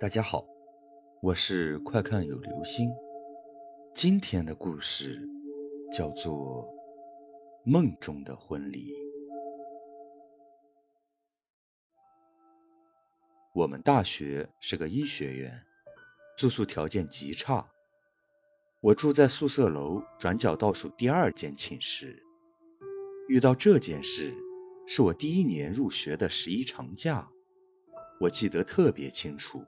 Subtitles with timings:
[0.00, 0.44] 大家好，
[1.22, 2.90] 我是快看有流星。
[3.94, 5.22] 今天的故事
[5.92, 6.66] 叫做
[7.64, 8.90] 《梦中的婚礼》。
[13.54, 15.62] 我们大学是个医学院，
[16.36, 17.70] 住宿条件极差。
[18.80, 22.20] 我住在宿舍楼转角倒数第二间寝室。
[23.28, 24.34] 遇到这件事，
[24.88, 27.30] 是我第一年入学的十一长假，
[28.22, 29.64] 我记得特别清楚。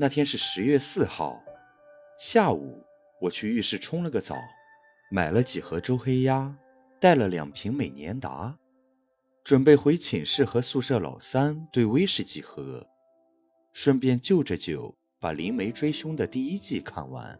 [0.00, 1.42] 那天是十月四号
[2.20, 2.84] 下午，
[3.20, 4.36] 我去浴室冲了个澡，
[5.10, 6.56] 买了几盒周黑鸭，
[7.00, 8.56] 带了两瓶美年达，
[9.42, 12.86] 准备回寝室和宿舍老三兑威士忌喝，
[13.72, 17.36] 顺便就着酒把《灵媒追凶》的第一季看完。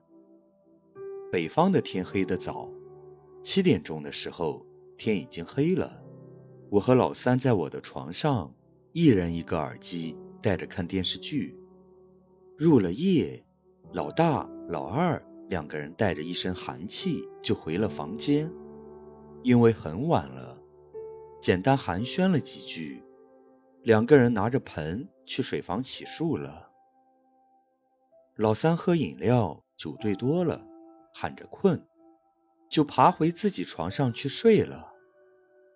[1.31, 2.69] 北方的天黑得早，
[3.45, 6.03] 七点钟的时候天已经黑了，
[6.71, 8.53] 我和老三在我的床上，
[8.91, 11.57] 一人一个耳机，戴着看电视剧。
[12.59, 13.41] 入了夜，
[13.93, 18.51] 老大、老二两个人带着一身寒气就回了房间，
[19.45, 20.61] 因为很晚了，
[21.41, 23.01] 简单寒暄了几句，
[23.85, 26.69] 两个人拿着盆去水房洗漱了。
[28.35, 30.67] 老三喝饮料，酒兑多了，
[31.15, 31.87] 喊着困，
[32.69, 34.95] 就爬回自己床上去睡了。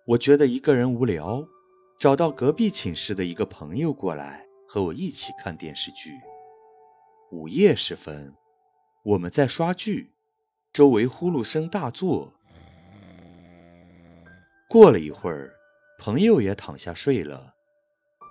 [0.05, 1.47] 我觉得一个人无聊，
[1.97, 6.11] 找到隔壁寝室的一个朋友过来和我一起看电视剧。
[7.33, 8.35] 午夜时分，
[9.03, 10.13] 我们在刷剧，
[10.71, 12.31] 周围呼噜声大作。
[14.69, 15.55] 过了一会儿，
[15.97, 17.55] 朋友也躺下睡了。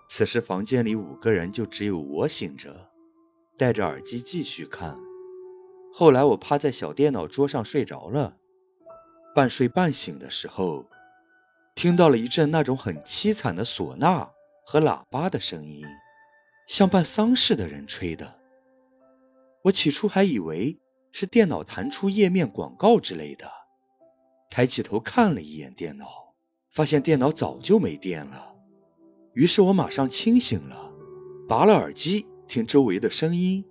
[0.08, 2.90] 此时房间里五个人就只有我醒着，
[3.58, 4.96] 戴着耳机继续看。
[5.92, 8.36] 后来我趴在小电脑桌上睡着了，
[9.34, 10.88] 半睡半醒的时候，
[11.74, 14.30] 听到了一阵那种很凄惨的唢呐
[14.64, 15.84] 和喇叭的声音，
[16.68, 18.38] 像办丧事的人吹的。
[19.62, 20.78] 我起初还以为
[21.12, 23.50] 是电脑弹出页面广告之类的，
[24.50, 26.34] 抬起头看了一眼电脑，
[26.70, 28.56] 发现电脑早就没电了。
[29.34, 30.92] 于是我马上清醒了，
[31.48, 33.64] 拔了耳机听周围的声音，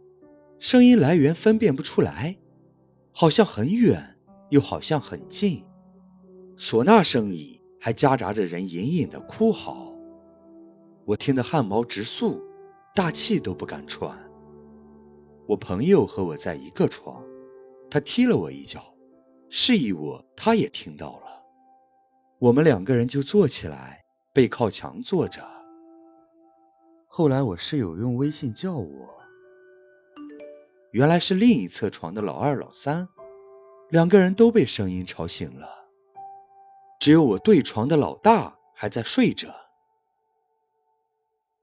[0.59, 2.37] 声音来源分辨不出来，
[3.11, 4.17] 好像很远，
[4.49, 5.65] 又好像很近。
[6.57, 9.93] 唢呐声里还夹杂着人隐隐的哭嚎，
[11.05, 12.41] 我听得汗毛直竖，
[12.95, 14.30] 大气都不敢喘。
[15.51, 17.21] 我朋友和我在一个床，
[17.89, 18.95] 他踢了我一脚，
[19.49, 21.43] 示意我他也听到了。
[22.39, 25.45] 我们两个人就坐起来，背靠墙坐着。
[27.05, 29.21] 后来我室友用微信叫我，
[30.91, 33.09] 原来是另一侧床的老二、老三，
[33.89, 35.67] 两个人都被声音吵醒了，
[36.97, 39.53] 只有我对床的老大还在睡着。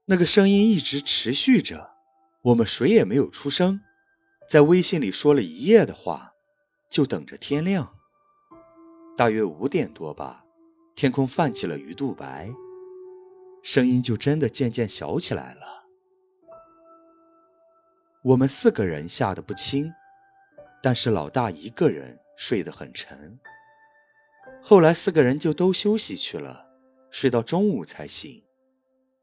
[0.05, 1.95] 那个声音一直持续着。
[2.41, 3.81] 我们谁也没有出声，
[4.47, 6.33] 在微信里说了一夜的话，
[6.89, 7.95] 就等着天亮。
[9.17, 10.45] 大约五点多吧，
[10.95, 12.49] 天空泛起了鱼肚白，
[13.61, 15.83] 声音就真的渐渐小起来了。
[18.23, 19.91] 我们四个人吓得不轻，
[20.81, 23.37] 但是老大一个人睡得很沉。
[24.61, 26.65] 后来四个人就都休息去了，
[27.11, 28.41] 睡到中午才醒。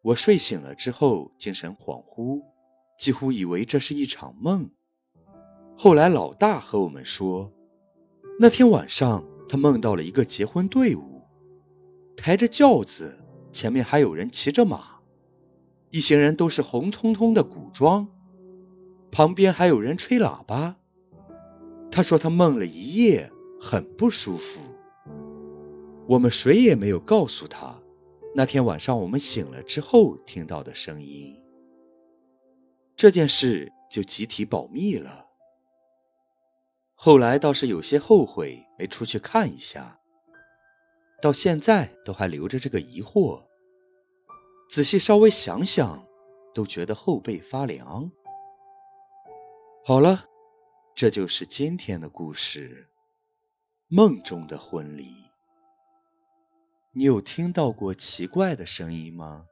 [0.02, 2.42] 我睡醒了之后，精神恍惚。
[2.96, 4.70] 几乎以为这是一场梦。
[5.76, 7.52] 后来老大和我们说，
[8.40, 11.22] 那天晚上他梦到了一个结婚队伍，
[12.16, 15.00] 抬着轿子，前面还有人骑着马，
[15.90, 18.08] 一行人都是红彤彤的古装，
[19.10, 20.76] 旁边还有人吹喇叭。
[21.90, 23.30] 他说他梦了一夜，
[23.60, 24.60] 很不舒服。
[26.06, 27.78] 我们谁也没有告诉他，
[28.34, 31.36] 那天晚上我们醒了之后听到的声音。
[32.96, 35.26] 这件事就集体保密了。
[36.94, 40.00] 后来倒是有些后悔没出去看一下，
[41.20, 43.44] 到现在都还留着这个疑惑。
[44.70, 46.06] 仔细稍微想想，
[46.54, 48.10] 都觉得后背发凉。
[49.84, 50.24] 好了，
[50.94, 52.88] 这就是今天的故事——
[53.88, 55.14] 梦中的婚礼。
[56.92, 59.46] 你有听到过奇怪的声音吗？